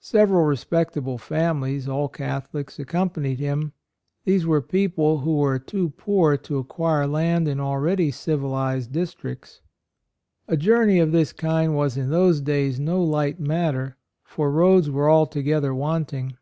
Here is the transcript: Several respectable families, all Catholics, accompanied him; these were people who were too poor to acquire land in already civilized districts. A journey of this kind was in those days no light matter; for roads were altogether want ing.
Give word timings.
Several 0.00 0.44
respectable 0.44 1.18
families, 1.18 1.86
all 1.86 2.08
Catholics, 2.08 2.78
accompanied 2.78 3.38
him; 3.38 3.74
these 4.24 4.46
were 4.46 4.62
people 4.62 5.18
who 5.18 5.36
were 5.36 5.58
too 5.58 5.90
poor 5.98 6.38
to 6.38 6.56
acquire 6.56 7.06
land 7.06 7.46
in 7.46 7.60
already 7.60 8.10
civilized 8.10 8.90
districts. 8.90 9.60
A 10.48 10.56
journey 10.56 10.98
of 10.98 11.12
this 11.12 11.34
kind 11.34 11.74
was 11.76 11.98
in 11.98 12.08
those 12.08 12.40
days 12.40 12.80
no 12.80 13.04
light 13.04 13.38
matter; 13.38 13.98
for 14.24 14.50
roads 14.50 14.88
were 14.88 15.10
altogether 15.10 15.74
want 15.74 16.10
ing. 16.14 16.38